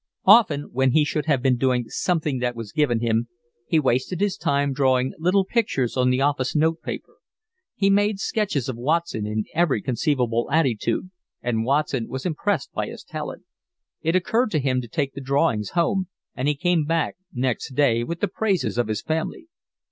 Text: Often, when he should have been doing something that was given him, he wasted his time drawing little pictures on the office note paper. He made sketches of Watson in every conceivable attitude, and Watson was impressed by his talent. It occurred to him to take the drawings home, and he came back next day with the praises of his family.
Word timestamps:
Often, 0.25 0.69
when 0.71 0.93
he 0.93 1.05
should 1.05 1.27
have 1.27 1.43
been 1.43 1.57
doing 1.57 1.87
something 1.89 2.39
that 2.39 2.55
was 2.55 2.71
given 2.71 3.01
him, 3.01 3.27
he 3.67 3.79
wasted 3.79 4.19
his 4.19 4.35
time 4.35 4.73
drawing 4.73 5.13
little 5.19 5.45
pictures 5.45 5.95
on 5.95 6.09
the 6.09 6.21
office 6.21 6.55
note 6.55 6.81
paper. 6.81 7.17
He 7.75 7.91
made 7.91 8.17
sketches 8.19 8.67
of 8.67 8.75
Watson 8.77 9.27
in 9.27 9.43
every 9.53 9.79
conceivable 9.79 10.49
attitude, 10.51 11.11
and 11.43 11.65
Watson 11.65 12.07
was 12.07 12.25
impressed 12.25 12.71
by 12.73 12.87
his 12.87 13.03
talent. 13.03 13.43
It 14.01 14.15
occurred 14.15 14.49
to 14.53 14.59
him 14.59 14.81
to 14.81 14.87
take 14.87 15.13
the 15.13 15.21
drawings 15.21 15.73
home, 15.77 16.07
and 16.33 16.47
he 16.47 16.55
came 16.55 16.83
back 16.85 17.15
next 17.31 17.75
day 17.75 18.03
with 18.03 18.21
the 18.21 18.27
praises 18.27 18.79
of 18.79 18.87
his 18.87 19.03
family. 19.03 19.49